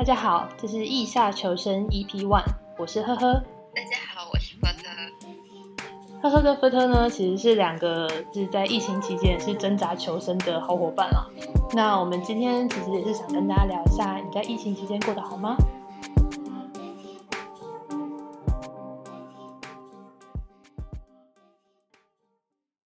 [0.00, 2.42] 大家好，这是意下求生 EP One，
[2.78, 3.34] 我是呵呵。
[3.74, 6.22] 大家好，我是福特。
[6.22, 11.28] 呵呵跟福特呢，其实是两个是在疫情期间是挣扎求生的好伙伴啦。
[11.74, 15.54] 那我们今天其实也是想跟大家聊一下，你在疫情期间过得好吗？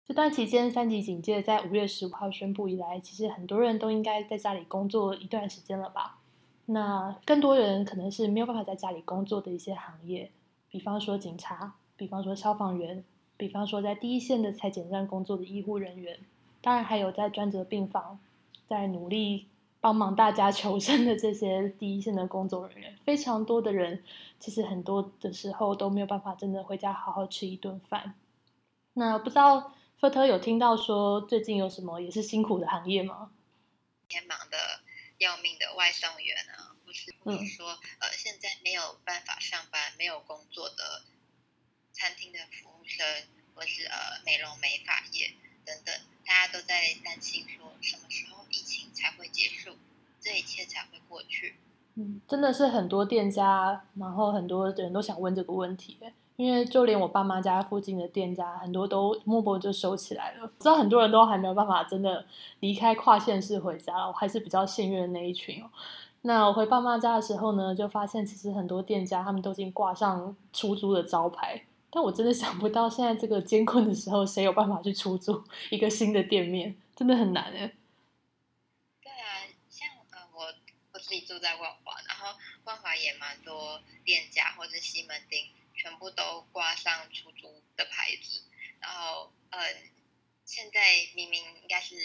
[0.06, 6.19] 这段期间，三级警戒在五月十五号宣布以来，其实很多人都应该在家里工作一段时间了吧？
[6.72, 10.32] 那更多人可能是没有办法在家里工作的一些行业，
[10.70, 13.04] 比方说警察，比方说消防员，
[13.38, 16.20] 比方说在第一线的裁剪站工作的医护人员，
[16.62, 18.20] 当然还有在专责病房
[18.68, 19.48] 在努力
[19.80, 24.04] 帮忙大家 求生的这些第一线的工作人员，非常多的人，
[24.40, 28.14] 其实很多的时候都没有办法真的回家好好吃一顿饭。
[28.94, 29.74] 那不知道。
[30.00, 33.32] 福特有听到说最近有什么也是辛苦的行业吗？
[34.08, 34.58] 天忙的
[35.18, 41.04] 要命的外送员啊，或是或者说呃现在没有办法上班、没有工作的
[41.92, 43.06] 餐厅的服务生，
[43.54, 45.94] 或是呃美容美发业等等，
[46.26, 49.78] 大家都在担心说什么时候疫情才会结束，
[50.20, 51.58] 这一切才会过去。
[51.94, 56.00] 嗯，真的是很多店家，然后很多人都想问这个问题。
[56.38, 60.48] 因为就连我爸妈家附近的店家，很多都默默就收起来了。
[60.58, 62.26] 知道很多人都还没有办法真的
[62.62, 65.70] 离开跨县市回家了，我还是比较幸运的那一群哦。
[66.22, 77.74] 那我回爸妈家的时候呢，就发现其实很多店家他们都已经挂上出租的招牌，但我真的想不到现在这个艰困的时候，谁有办法去出租一个新的店面，真的很难哎。
[79.02, 80.54] 对啊，像呃我
[80.94, 85.48] 我自己住在万华，然后万华也蛮多店家或者西门町。
[85.82, 87.48] 全部都挂上出租
[87.78, 88.42] 的牌子，
[88.82, 89.60] 然后呃，
[90.44, 90.82] 现在
[91.16, 91.96] 明明应该是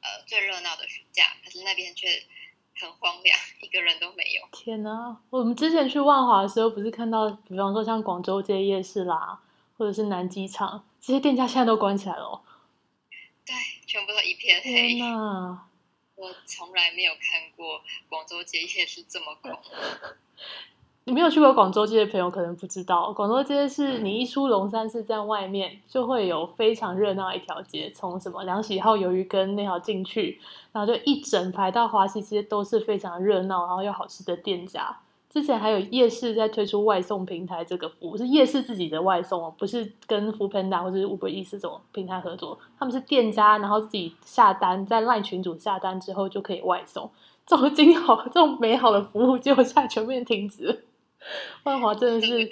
[0.00, 2.06] 呃最热闹的暑假，可是那边却
[2.80, 4.48] 很荒凉，一个人都没有。
[4.52, 5.20] 天哪！
[5.28, 9.40] 我们之前去万华的时候，不是看到，比方说像广州街夜市啦，
[9.76, 12.42] 或者是南机场这些店家，现在都关起来了。
[13.44, 13.54] 对，
[13.86, 14.94] 全部都一片黑。
[14.94, 15.66] 天哪！
[16.16, 19.58] 我从来没有看过广州街夜市这么 空。
[21.04, 30.38] 你没有去过广州街的朋友可能不知道，广州街是你一出龙山寺站外面就会有非常热闹一条街，从什么梁喜号鱿鱼羹那条进去，
[30.72, 34.96] 然后就一整排到华西街都是非常热闹，然后又好吃的店家。
[35.30, 47.10] 之前还有夜市在推出外送平台这个服务，是夜市自己的外送哦，不是跟 Foodpanda 或者是 Uber Eats 这种平台合作，他们是店家，然后自己下单，在赖群主下单之后就可以外送。
[47.46, 50.84] 这种精好、这种美好的服务，结果现在全面停止。
[51.64, 52.50] 万华真的是那个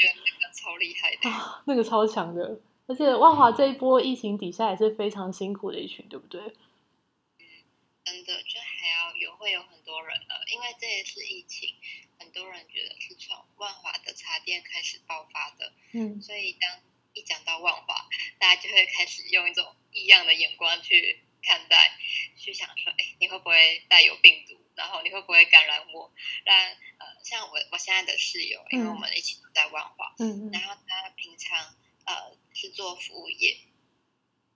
[0.55, 6.41] 超厉害的啊，那个超强的，而且万华这一波疫情底下也是非常辛苦的一群，对不对？
[6.41, 7.45] 嗯，
[8.05, 11.75] 真的，就还要有会有很多人了，因为这也是疫情，
[12.19, 16.81] 很多人觉得是从万华的茶店开始爆发的，嗯，所以当
[17.15, 18.07] 一讲到万华，
[18.39, 21.99] 大家就会开始用一种异样的眼光去看待，
[22.37, 24.57] 去想说，哎，你会不会带有病毒？
[24.79, 26.09] 然后你会不会感染我？
[26.45, 31.59] 让呃，像我我现在的室友，因为我们一起住在万华，嗯，然后他平常
[32.07, 33.59] 呃是做服务业，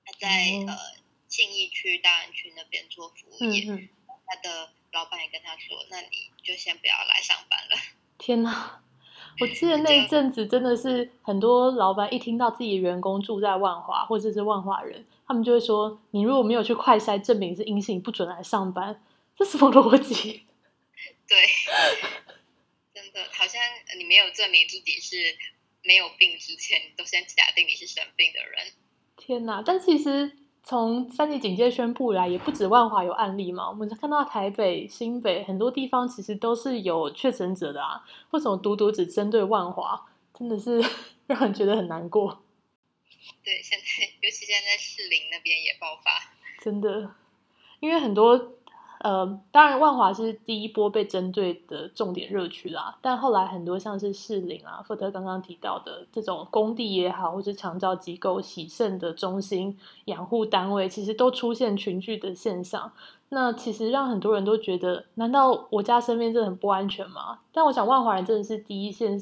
[0.05, 0.29] 他在
[0.69, 0.79] 呃
[1.29, 3.67] 信义区大安区那边做服务业，
[4.25, 7.77] 他的老板也跟他说，那你就先不要来上班了。
[8.17, 8.81] 天哪！
[9.41, 19.03] 我记得那一阵子真的是很多老板一听到自己的员工住在万华或者是万华人，他们就会说，你如果没有去快筛证明是阴性，不准来上班。
[19.37, 20.47] 这什么逻辑？
[21.29, 21.39] 对，
[22.93, 23.61] 真的好像
[23.97, 25.17] 你没有证明自己是
[25.83, 28.73] 没有病之前，你都先假定你是生病的人。
[29.17, 29.63] 天哪！
[29.65, 33.69] 但其实从三级警戒宣布以来，也不止万华有案例嘛。
[33.69, 38.05] 我们看到台北、新北很多地方其实都是有确诊者的啊。
[38.33, 40.07] 为什么独独只针对万华？
[40.39, 40.81] 真的是
[41.27, 42.45] 让人觉得很难过。
[43.43, 43.85] 对，现在
[44.21, 47.15] 尤其现在士林那边也爆发，真的，
[47.81, 48.59] 因为很多。
[49.03, 52.97] 呃，当然，万华是第一波被针对的重点热区啦。
[53.03, 62.93] 但后来很多像是士林啊，福特刚刚提到的这种工地也好，或是长照机构、洗肾的中心、养护单位，其实都出现群聚的现象。
[63.31, 67.41] 那其实让很多人都觉得，难道我家身边真的很不安全吗？
[67.51, 69.21] 但我想，万华人真的是第一线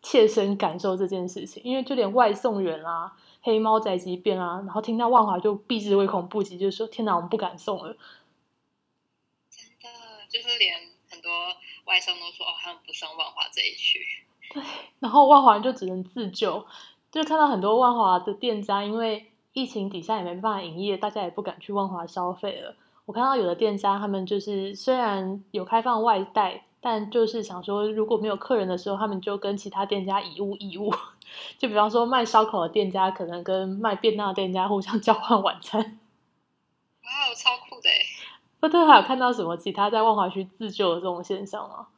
[0.00, 3.12] 切身感受这件事情，因为就连外送员啊、
[3.42, 7.94] 黑猫宅急便啊，然后听到万华就避之唯恐不及，就是说：天哪，我们不敢送了。
[10.30, 10.74] 就是连
[11.10, 11.30] 很多
[11.84, 14.00] 外商都说哦，他们不上万华这一区。
[14.54, 14.62] 对，
[15.00, 16.64] 然后万华人就只能自救，
[17.10, 22.76] 就看到很多万华的店家，因为疫情底下也没办法营业，大家也不敢去万华消费了。
[23.06, 30.94] 我看到有的店家，他们就是虽然有开放外带，但就是想说，如果没有客人的时候，他们就跟其他店家以物易物，
[31.58, 35.98] 就比方说卖烧烤的店家可能跟卖便当的店家互相 交换晚餐。
[37.02, 37.90] 哇，超酷的
[38.62, 38.68] 哎！
[38.68, 41.88] 不特还有看到什么其他在万华区自救的这种现象吗？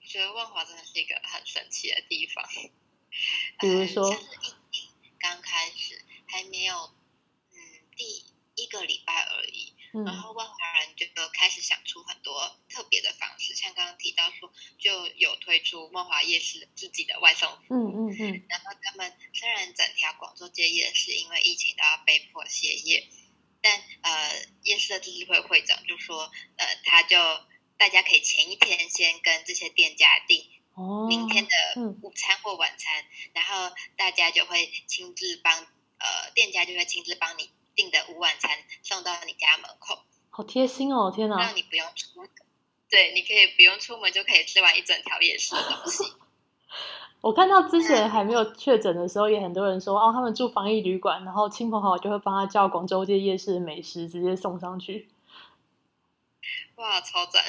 [0.00, 2.44] 我觉得万华真的是一个很神奇的地方。
[3.60, 6.74] 比如说，像是疫情刚开始还没有，
[7.52, 7.58] 嗯，
[7.96, 8.24] 第
[8.56, 9.74] 一个礼拜而已，
[10.04, 23.06] 然后万华人就开始想出很多特别的方式，像刚刚提到说，就有推出万华夜市自己的外送服务，嗯嗯嗯，然后他们虽然整条广州街夜市因为疫情都要被迫歇业。
[23.68, 27.18] 但呃，夜市的自治会会长就说，呃，他就
[27.76, 30.42] 大家可以前一天先跟这些店家订
[31.06, 31.50] 明天的
[32.00, 33.04] 午餐或晚餐，
[33.34, 35.58] 然后大家就会亲自帮
[35.98, 42.30] 呃店家就会亲自帮你订的午晚餐送到你家门口，好贴心哦，天哪，让你不用出门，
[42.88, 46.04] 对，你可以不用出门就可以吃完一整条夜市的东西。
[47.20, 55.08] 我看到之前还没有确诊的时候，也很多人说哦，他们住防疫旅馆，然后亲朋好友就会帮他叫广州街夜市的美食，直接送上去。
[56.76, 57.44] 哇，超赞！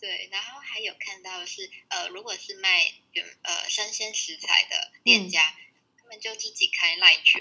[0.00, 2.68] 对，然后还有看到是呃，如果是卖
[3.42, 5.40] 呃生鲜食材的店家，
[5.96, 7.40] 他们就自己开赖群，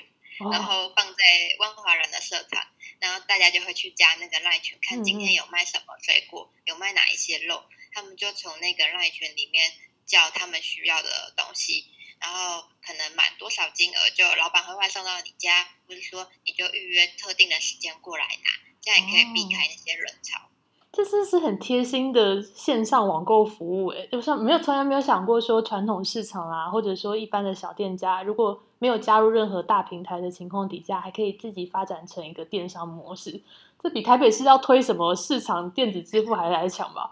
[0.52, 1.24] 然后放在
[1.58, 2.68] 万华人的社团，
[3.00, 9.72] 然后大家就会去加那个赖群，看今天有卖什么水果，有卖哪一些肉，他们就从那个赖群里面。
[10.10, 11.86] 叫他们需要的东西，
[12.20, 18.50] 然后可能满多少金额，就老板会外送到你家，或者说你就预约特定的时间过来拿，
[18.82, 20.50] 这样也可以避开那些人潮。
[20.92, 33.40] 这是是很贴心的线上网购服务，哎，就像没有从来没有想过说传统市场啊，或者说一般的小店家，如果没有加入任何大平台的情况底下，还可以自己发展成一个电商模式，
[33.84, 37.12] 这比台北市要推什么市场电子支付还来强吧？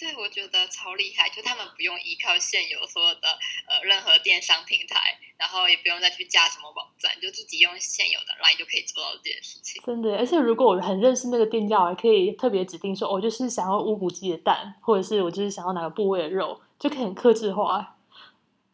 [0.00, 3.38] 对，我觉得超厉害，就他们不用依靠现有所有的
[3.68, 9.82] 呃任何电商平台，然后也不用再去加什么网站，就自己用现有的 Line 就可以做到这件事情。
[9.84, 17.98] 真的，而且如果我很认识那个店家，我还可以特别指定说，我就是想要乌骨鸡的蛋，或者是我就是想要哪个部位的肉，就可以很克制化。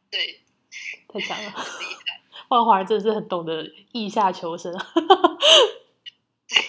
[0.08, 0.43] 对，
[1.12, 2.23] 太强了， 厉害！
[2.50, 4.73] 万华人真的是很懂得意下求生。
[6.46, 6.62] 对，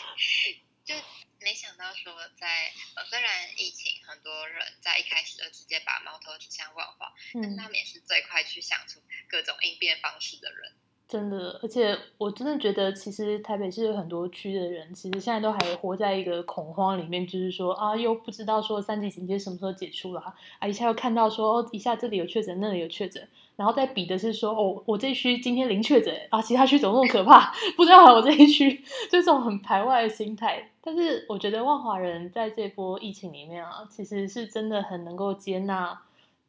[0.83, 0.95] 就
[1.41, 2.47] 没想到说，在
[2.95, 10.71] 呃，虽然疫情，很多人在一开始就直接把矛头指向万华，但他们也是最快去想出各种应变方式的人。
[11.09, 20.21] 真的，而且我真的觉得，其实台北市有很多区的人，其实现在都还活在一个恐慌里面，就是说啊，又不知道说三级警戒什么时候解除了
[20.59, 23.25] 啊，一下又看到说哦，一下这里有确诊，那里有确诊，
[23.55, 27.53] 然后再比的是说哦，我这区今天零确诊啊，其他区怎么那么可怕？
[27.77, 28.75] 不知道我这一区，
[29.09, 30.71] 就这种很排外的心态。
[30.87, 36.01] 但是我觉得万华人在这波疫情里面啊，其实是真的很能够接纳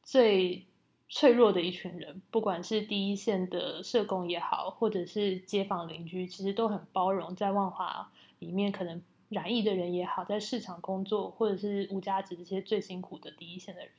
[0.04, 0.64] 最。
[1.10, 7.34] 脆弱的一群人，不管是第一线的社工也好，或者是街坊邻居，其实都很包容。
[7.34, 13.90] 在万华里面，可能染疫的人也好，在市场工作，或者是无家子这些最辛苦的第一线的人。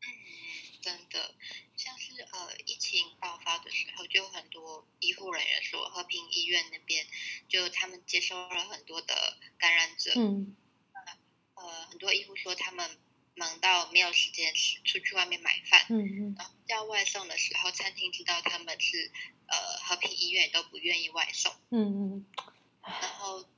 [0.00, 0.08] 嗯，
[0.80, 1.34] 真的，
[1.76, 2.78] 像是呃疫
[3.58, 7.06] 的时候，就很多医护人员说，和平医院那边
[7.48, 10.12] 就他们接收了很多的感染者。
[10.16, 10.56] 嗯，
[11.54, 12.98] 呃，很多医护说他们。
[13.36, 15.86] 忙到没有时间吃，出去外面买饭。
[15.88, 16.34] 嗯嗯。
[16.36, 19.10] 然后叫外送的时候，餐厅知道他们是
[19.46, 21.50] 呃和平医院，都不愿意外送。
[21.70, 22.26] 嗯嗯。
[22.82, 23.48] 然后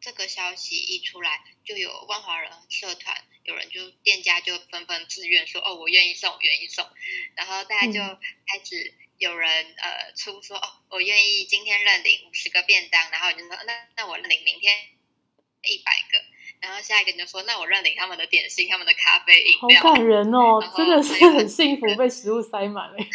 [0.00, 6.88] 这个消息一出来，就有万华人社团有人就店家就纷纷自愿说：“哦，我愿意送，我愿意送。”
[7.36, 8.00] 然后大家就
[8.46, 14.74] 开始有人呃出说：“哦，我愿意今天认领五十个便当。”然后你就说：“那那我认领明天
[15.64, 16.18] 一百个。”
[16.60, 22.96] 然后下一个你就说：“那我认领他们的点心，他们的咖啡饮料。”好感人哦，真的是很幸福，被食物塞满了。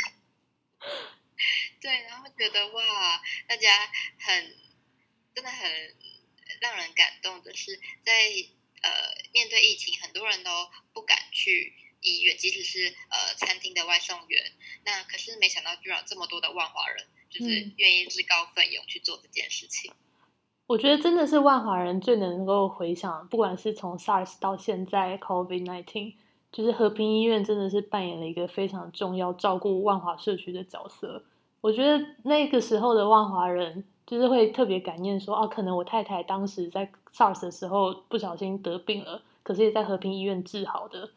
[1.81, 4.55] 对，然后觉得哇，大家很
[5.35, 5.69] 真的很
[6.61, 8.29] 让人感动的是，在
[8.81, 8.91] 呃
[9.33, 14.43] 面对疫情，很多人都不敢去医院，即使是呃餐厅的外送员。
[14.85, 19.91] 那可是没想到，居然这么多的万华人，就是愿意自告奋勇去做这件事情。
[20.67, 26.13] 我觉得真的是万华人最能够回想，不管是从 SARS 到现在 COVID nineteen，
[26.51, 31.23] 就是和平医院真的是扮演了一个非常重要照顾万华社区的角色。
[31.59, 41.11] 我觉得那个时候的万华人就是会特别感念说，哦，可能我太太当时在 SARS 的时候不小心得病了，可是也在和平医院治好的。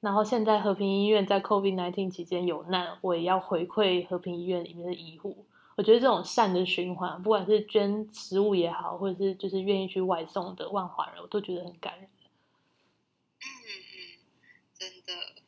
[0.00, 5.44] 然后现在和平医院在 COVID nineteen 期间有难，我也要回馈和平医院里面的医护。
[5.76, 12.04] 我我觉得这种善的循环，不管是捐食物也好，或者是就是愿意去外送的万华人，我都觉得很感人。
[13.40, 13.88] 嗯嗯，
[14.74, 15.40] 真的。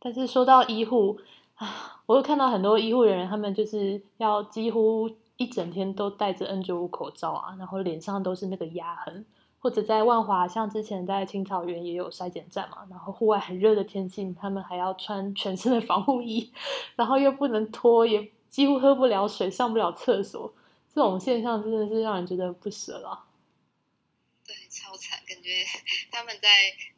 [0.00, 1.20] 但是说到医护
[1.54, 9.24] 啊，我又看到很多医护人员，他们就是要几乎一整天都戴着 N95 口罩啊，然后脸上都是那个压痕。
[9.60, 16.52] 或者在万华，像之前在青草原也有筛检站嘛，然后户外很热的天气，他们还要穿全身的防护衣，
[16.94, 20.54] 然后又不能脱，也几乎喝不了水，上不了厕所，
[20.94, 23.24] 这种现象真的是让人觉得不舍了。
[24.46, 25.64] 对，超惨，感觉
[26.12, 26.48] 他们在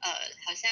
[0.00, 0.10] 呃，
[0.46, 0.70] 好像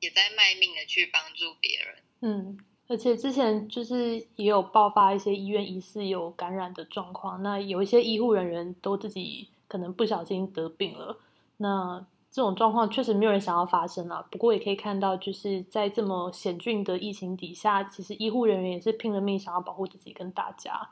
[0.00, 1.96] 也在卖命的去帮助别人。
[2.20, 9.48] 嗯，而且之前就是也有爆发一些医院疑似有感染的状况，那有一些医护人员都自己。
[9.74, 11.18] 可能不小心得病了，
[11.56, 14.22] 那这种状况确实没有人想要发生啊。
[14.30, 20.90] 不过也可以看到，就是在这么险峻的疫情底下，其实医护人员也是拼了命想要保护自己跟大家。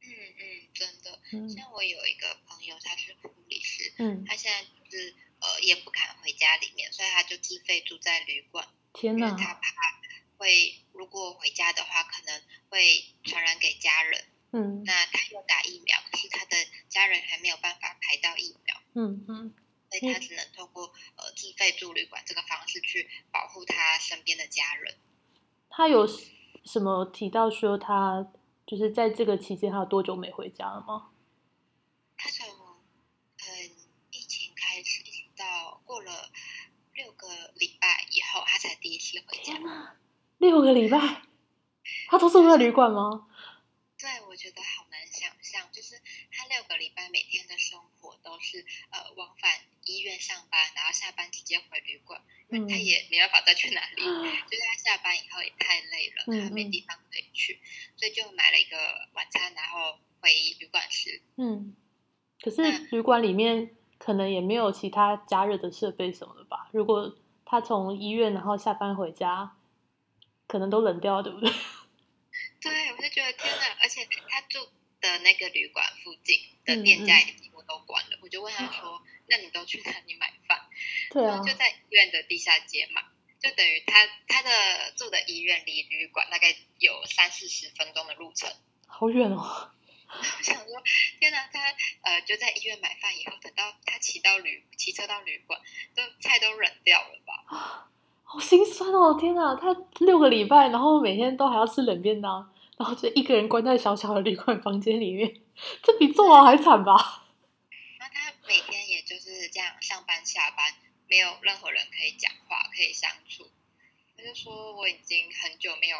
[0.00, 1.46] 嗯嗯，真的。
[1.46, 8.66] 像我有一个朋友，他是护理师，嗯，他现在就是呃也不敢回家里面，所以他就自费住在旅馆。
[8.94, 9.28] 天哪！
[9.32, 9.60] 他怕
[10.38, 14.24] 会如果回家的话，可能会传染给家人。
[14.56, 16.56] 嗯，那他又打疫苗，可是他的
[16.94, 19.52] 家人还没有办法排到疫苗，嗯嗯，
[19.90, 24.94] 所以他只能透过呃自费住旅馆这个方式去保护他身边的家人。
[25.68, 26.06] 他有
[26.64, 28.30] 什么提到说他
[28.64, 31.10] 就是在这个期间他有多久没回家了吗？
[32.16, 33.44] 他从嗯
[34.12, 35.02] 疫情开始
[35.36, 36.30] 到过了
[36.94, 39.96] 六个礼拜以后，他才第一次回家。
[40.38, 41.22] 六个礼拜，
[42.06, 43.26] 他都住在旅馆吗？
[43.98, 44.83] 对，我觉得好
[46.54, 49.50] 六个礼拜每天的生活都是呃往返
[49.86, 54.02] 医院上班，然后下班直接回旅馆，因为他也没办法再去哪里，
[54.46, 57.58] 就是他下班以后也太累了，他没地方可以去，
[57.96, 58.76] 所以就买了一个
[59.14, 60.30] 晚餐，然后回
[60.60, 61.20] 旅馆吃。
[61.36, 61.74] 嗯，
[62.40, 66.68] 可是旅馆里面可能也没有其他加热的设备什么的吧？
[66.72, 69.56] 如果他从医院然后下班回家，
[70.46, 71.52] 可能都冷掉，对不对？
[72.60, 73.76] 对，我就觉得天哪！
[73.82, 74.00] 而且
[75.04, 77.26] 的那个旅馆附近的店家也
[77.66, 78.18] 都关了。
[78.22, 80.58] 我就问他说：“那你都去哪里买饭？”
[81.12, 83.02] 对啊，就在医院的地下街嘛，
[83.40, 88.50] 就等于他他的住的医院离旅馆大概有三四十分钟的路程，
[88.86, 89.70] 好远哦。
[90.14, 90.82] 我想说，
[91.18, 91.48] 天哪！
[91.52, 95.58] 他呃就在医院买饭以后，等到他骑到旅骑车到旅馆，
[95.94, 97.88] 都菜都冷掉了吧？
[98.22, 99.16] 好心酸哦！
[99.18, 102.53] 天哪，他六个礼拜，然后每天都还要吃冷便当。
[102.76, 105.40] 然后就一个人关在小小的旅馆房间里面，
[105.80, 107.24] 这比坐牢还惨吧？
[108.00, 110.74] 那他每天也就是这样上班下班，
[111.08, 113.46] 没有任何人可以讲话、可以相处。
[114.16, 115.96] 他就说我已经很久没有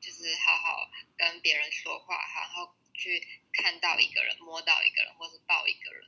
[0.00, 3.22] 就是好好跟别人说话，然后去
[3.52, 6.04] 看到一个人、摸到一个人，或是抱一个人。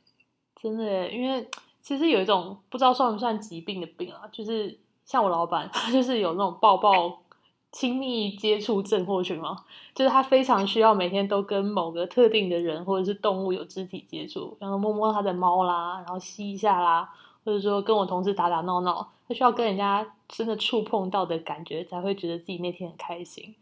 [0.60, 1.48] 真的，因为
[1.80, 7.22] 其实有一种不知道算不算疾病的病啊，就是像我老板，他就是有那种抱抱。
[7.72, 9.64] 亲密接触症候群吗？
[9.94, 17.08] 就是他非常需要每天都跟某个特定的人或者是动物有肢体接触，然后摸摸他的猫啦，然后吸一下啦，
[17.44, 23.54] 或者说跟我同事打打闹闹，他需要跟人家真的触碰到的感觉才会觉得自己那天很开心。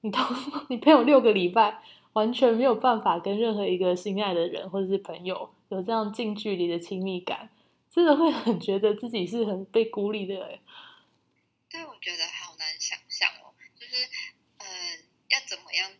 [0.00, 0.18] 你都
[0.68, 1.82] 你陪我六个礼拜，
[2.14, 7.50] 完全没有办法跟任何一个心爱的人或者是朋友有这样近距离的亲密感，
[7.90, 10.34] 真的会很觉得自己是很被孤立的。
[11.70, 13.28] 对，我觉得好难想象。
[15.32, 15.90] 要怎么样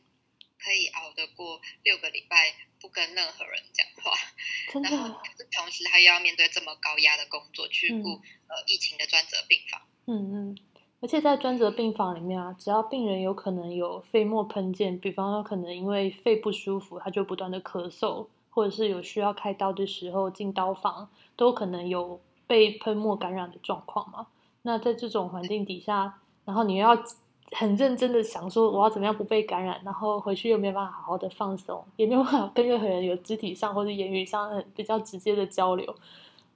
[0.63, 4.13] 可以熬得过六个礼拜不跟任何人讲话？
[4.81, 5.21] 然后，
[5.51, 9.81] 同时还要面对这么高压的工作，去顾呃疫情的专责病房。
[10.07, 10.59] 嗯嗯，
[11.01, 24.29] 而且在专责病房里面啊，只要病人有可能有肺沫喷溅，比方说可能因为肺不舒服，他就不断的咳嗽，或者是有需要开刀的时候进刀房，都可能有被喷沫感染的状况嘛。
[24.63, 27.03] 那在这种环境底下，然后你要。
[27.53, 35.95] 很认真的想说我要怎么样不被感染，然后回去又没有办法好好的放松，也没有办法跟任何人有肢体上或者言语上很比较直接的交流。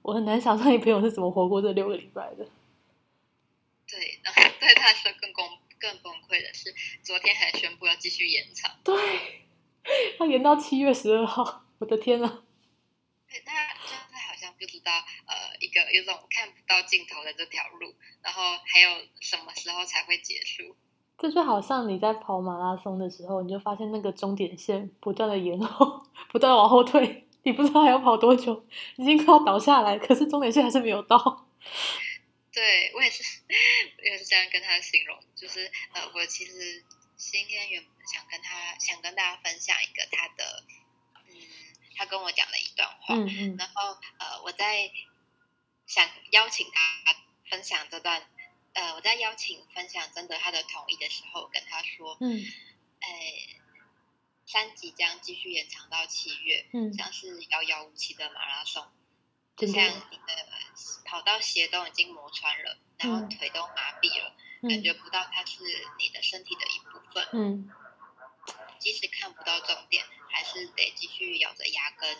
[0.01, 2.47] 我很难想象你朋友是怎么活过这六个礼拜的。
[3.87, 5.45] 对，然后对他说更崩
[5.79, 6.73] 更崩溃的是，
[7.03, 8.71] 昨天还宣布要继续延长。
[8.83, 8.95] 对，
[10.19, 11.63] 要延到七月十二号。
[11.79, 12.43] 我的天呐！
[13.29, 13.53] 对，他
[13.85, 14.91] 现在好像不知道
[15.27, 18.89] 呃一个有种看不到尽头的这条路，然后还有
[19.21, 20.75] 什么时候才会结束？
[21.17, 28.63] 这就好像你在跑马拉松的时候，你就发现那个终点线不断的延后， 不断往后退，你不知道还要跑多久，
[28.97, 31.47] 已经快要倒下来，可是终点线还是没有到。
[32.53, 33.23] 对我也是，
[33.99, 36.83] 我也是这样跟他形容，就是呃，我其实
[37.15, 40.63] 今天原本想跟他想跟大家分享一个他的，
[41.29, 41.35] 嗯，
[41.95, 44.89] 他跟我讲的一段话，嗯嗯，然后呃，我在
[45.85, 47.13] 想邀请他
[47.49, 48.23] 分享这段，
[48.77, 52.39] 呃，我在邀请分享征得他的同意的时候，跟他说，嗯，
[52.99, 53.09] 哎，
[54.45, 58.85] 三级将继续延长到七月，嗯，像是遥遥无期的马拉松，
[59.55, 60.47] 就像你的
[61.05, 64.35] 跑到鞋都已经磨穿了，然后腿都麻痹了。
[64.69, 65.63] 感觉不到它是
[65.97, 67.27] 你的身体的一部分。
[67.33, 67.69] 嗯，
[68.77, 72.15] 即使看不到终点，还是得继续咬着牙根，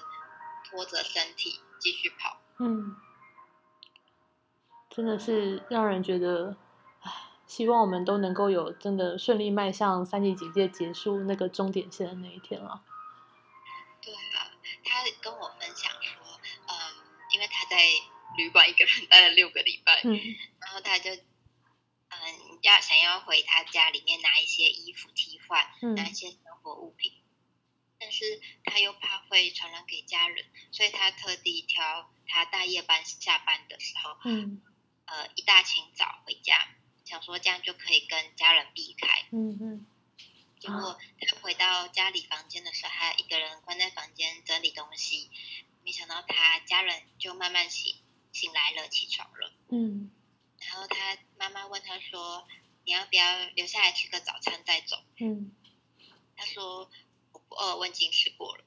[0.66, 2.42] 拖着身体继续跑。
[2.60, 2.96] 嗯，
[4.98, 6.58] 真的是让人觉得，
[7.02, 7.12] 唉，
[7.46, 12.82] 希望我们都能够有真的顺利迈向三级警戒结束那个终点线的那一天了。
[14.02, 14.50] 对啊，
[14.84, 16.76] 他跟我分享说，嗯，
[17.36, 17.78] 因为他在
[18.38, 20.20] 旅馆一个人待了六个礼拜，嗯，
[20.60, 21.12] 然后他就。
[22.10, 27.12] 嗯，要想要回他家里面拿一些衣服替换，拿一些生活物品，
[28.00, 34.62] 但是他又怕会传染给家人，所以他特地挑他大夜班下班的时候，嗯，
[35.08, 39.88] 呃，一大清早回家，想说这样就可以跟家人避开，嗯嗯。
[40.60, 45.30] 结果他回到家里房间的时候，他一个人关在房间整理东西，
[45.84, 47.96] 没想到他家人就慢慢醒
[48.34, 50.12] 醒来了，起床了，嗯。
[50.60, 52.48] 然后他妈妈问他说
[52.84, 55.56] ：“你要不要留下来吃个早餐再走？”嗯，
[56.36, 56.90] 他说
[57.32, 58.66] ：“我不饿，我已经吃过了。”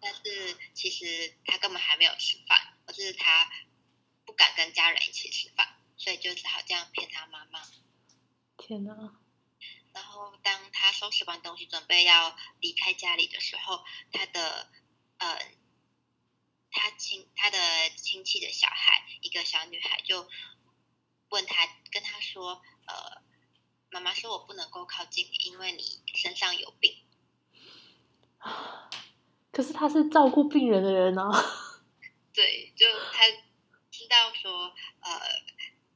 [0.00, 3.73] 但是其实他根本还没有吃饭，而是他不
[4.34, 7.60] 敢跟家人一起吃饭，所以就只好这样骗他妈妈。
[8.56, 8.94] 天哪！
[9.92, 14.68] 然后当他收拾完东西准备要离开家里的时候，他的
[15.18, 15.38] 呃，
[16.70, 17.58] 他亲他的
[17.96, 20.28] 亲戚的小孩，一个小女孩就。
[21.30, 23.22] 问他，跟他说：“呃，
[23.90, 26.94] 妈妈说我不能够靠近你，因为你身上有病。
[29.50, 31.22] ”可是他是照顾病人的人呢。
[32.32, 33.24] 对，就他
[34.04, 35.20] 知道说，呃，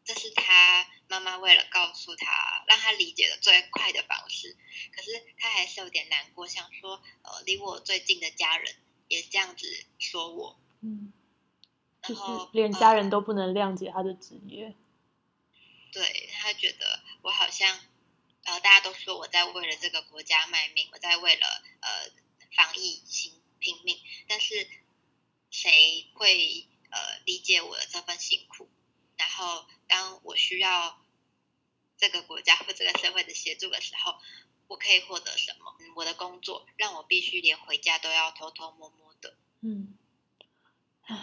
[0.02, 4.56] 这是他妈妈为了告诉他，让他理解的最快的方式。
[4.94, 8.74] 可是他还是有点难过，想说，呃，离我最近的家人
[9.08, 10.58] 也这样子说我。
[10.80, 11.12] 嗯，
[12.02, 14.74] 然后连家人都不能谅解他的职业。
[15.92, 17.78] 对他觉得我好像，
[18.44, 21.46] 呃，大家都说我在为了这个国家卖命，我在为了
[21.80, 22.10] 呃
[22.56, 24.66] 防疫辛拼命，但是
[25.50, 28.68] 谁会呃理解我的这份辛苦？
[29.16, 31.04] 然后当我需要
[31.96, 34.18] 这个国家或这个社会的协助的时候，
[34.66, 35.76] 我可以获得什么？
[35.96, 39.36] 我的工作让我必须连回家都要偷偷摸摸的。
[39.60, 39.96] 嗯，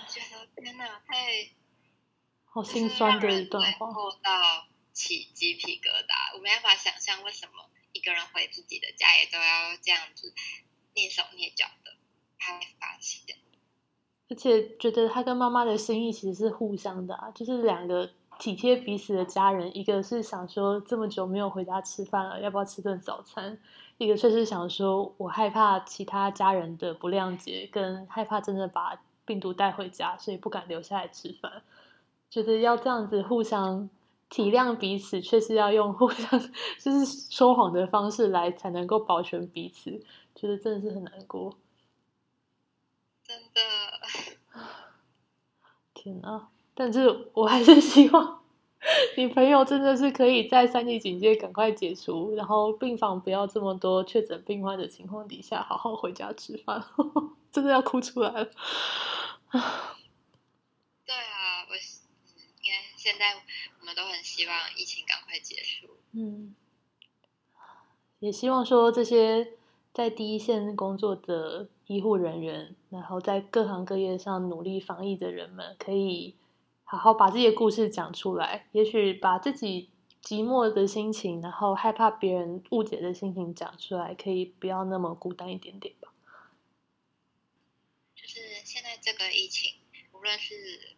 [0.09, 1.51] 觉得天哪，太。
[2.47, 3.87] 好心酸的一段话，
[4.23, 6.33] 到起鸡皮疙瘩。
[6.35, 10.33] 我没办法想象为什么一个人回自己的家也都要这样子
[10.93, 11.97] 蹑手蹑脚的，
[12.39, 13.37] 他会发现。
[14.27, 18.09] 而且觉得他跟妈妈的心意其实是互相的啊，就是两个
[18.39, 23.57] 体贴彼此的家人，一个是想说这么久没有回家吃饭了，要不要吃顿早餐？
[23.97, 31.61] 一个却是想说我害怕其他家人的不谅解，跟害怕真的把病毒带回家，所以不敢留下来吃饭。
[32.29, 33.89] 觉得要这样子互相
[34.27, 36.39] 体谅彼此，却是要用互相
[36.79, 40.03] 就是说谎的方式来才能够保全彼此，
[40.35, 41.55] 觉得真的是很难过。
[43.23, 43.61] 真的，
[46.05, 46.49] 天啊！
[46.75, 48.43] 但是我还是希望
[49.17, 56.85] 你朋友真的是可以在三级警戒赶快解除，然后病房不要这么多确诊病患的情况底下，好好回家吃饭。
[57.51, 58.45] 真的要哭出来了。
[61.05, 61.75] 对啊，我。
[62.97, 63.35] 现在
[63.79, 65.87] 我们都很希望疫情赶快结束。
[66.13, 66.55] 嗯，
[68.17, 69.53] 也希望说这些
[69.95, 76.35] 在第一线工作的医护人员，然后在各行各业上努力防疫的人们，可以
[76.83, 78.67] 好好把自己的故事讲出来。
[78.73, 79.89] 也许把自己
[80.21, 86.13] 寂寞的心情，然后害怕别人误解的心情讲出来，可以不要那么孤单一点点吧。
[88.13, 89.75] 就是现在这个疫情，
[90.11, 90.95] 无论是。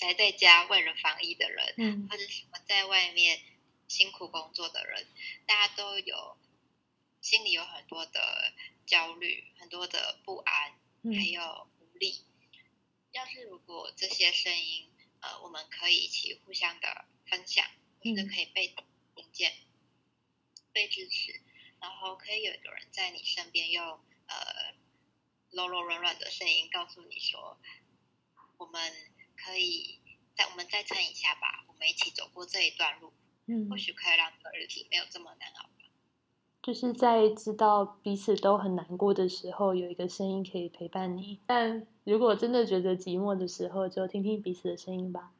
[0.00, 3.36] 宅在家为了防疫的人，或者什么在外面
[3.88, 5.04] 辛苦工作的人，
[5.44, 6.36] 大家都有
[7.28, 8.54] 心里有很多的
[8.86, 10.72] 焦虑，很多的不安，
[11.04, 12.24] 还有无力。
[13.12, 17.66] 要是如果这些声音，呃，我们可以一起互相的分享，
[18.00, 18.74] 或者可以被
[19.14, 19.52] 听见、
[20.72, 21.42] 被支持，
[21.82, 24.72] 然后可以有一个人在你身边，用呃
[25.50, 27.60] 柔柔软软的声音告诉你说，
[28.56, 29.12] 我们。
[29.40, 30.00] 可以
[30.34, 33.12] 再我们再撑一下吧，我们一起走过这一段路，
[33.46, 35.77] 嗯，或许可以让的日子没有这么难熬吧。
[36.68, 41.40] 就是在知道彼此都很难过的时候，有一个声音可以陪伴你。
[41.46, 45.32] 但如果真的觉得寂寞的时候，就听听彼此的声音吧。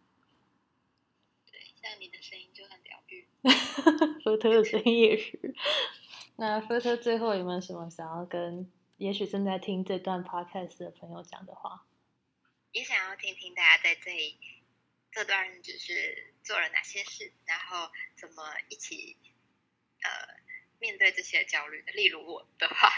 [1.44, 3.26] 对，像你的声音就很疗愈。
[4.24, 5.54] 福特的声音也是。
[6.36, 11.84] 那福特最后有没有什么想要跟也许正在听这段 podcast 的朋友讲的话？
[12.72, 14.38] 也想要听听大家在这里
[15.12, 19.18] 这段日子是做了哪些事，然后怎么一起
[20.00, 20.37] 呃
[20.80, 21.92] 面对这些焦虑的。
[21.92, 22.92] 例如我的话，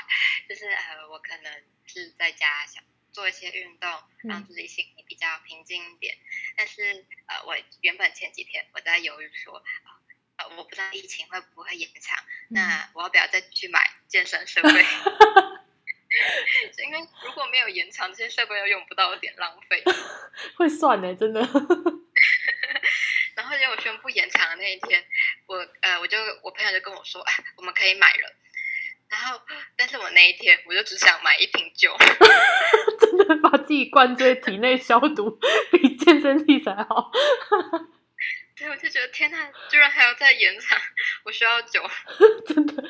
[0.49, 3.90] 就是呃我可能是在家想做一些运动，
[4.25, 6.16] 让自己心里比较平静一点。
[6.57, 9.62] 但是呃我原本前几天我在犹豫说，
[10.37, 14.69] 呃我不知道疫情会不会延长，那我要不要再去买健身设备？
[16.85, 19.81] 因为如果没有延长，这些设备又用不到，有点浪费。
[20.57, 21.40] 会算呢，真的。
[23.37, 25.07] 然后结果宣布延长的那一天，
[25.51, 28.33] 我呃，我就我朋友就跟我说，哎，我们可以买了。
[29.09, 29.41] 然后，
[29.77, 31.97] 但是我那一天我就只想买一瓶酒，
[33.01, 35.41] 真的把自己灌醉，体内消毒
[35.73, 37.11] 比健身器材好。
[38.57, 40.79] 对，我就觉得天呐，居然还要再延长，
[41.25, 41.83] 我需要酒。
[42.47, 42.85] 真的，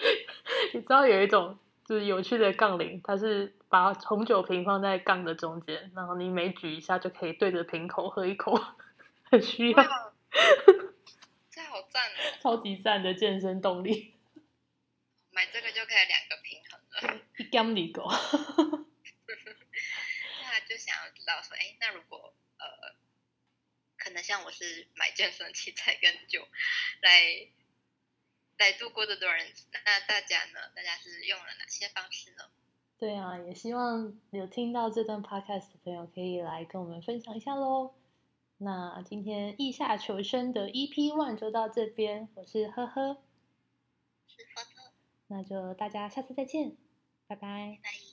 [0.74, 1.58] 你知道有一种。
[1.86, 8.56] 就是有趣的杠铃，它是把红酒瓶放在杠的中间，然后你每举一下就可以对着瓶口喝一口，
[9.28, 9.76] 很需要。
[12.40, 14.14] 超级赞的健身动力。
[15.30, 17.20] 买这个就可以两个平衡了。
[17.38, 18.08] 一 gam 里狗。
[20.42, 22.94] 那就想要知道说，哎，那如果呃，
[23.96, 26.46] 可能像我是买健身器材跟酒
[27.02, 27.48] 来。
[28.58, 30.60] 来度过这段日子，那大家呢？
[30.76, 32.44] 大家是用了哪些方式呢？
[32.98, 37.94] 对啊，也希望有听到这段 podcast 的朋友可以来跟我们分享一下喽。
[38.62, 43.16] 那今天意下求生的 EP One 就到这边，我是呵呵，
[44.28, 44.92] 是呵呵，
[45.28, 46.76] 那就大家下次再见，
[47.26, 47.78] 拜拜。
[47.82, 48.09] 拜。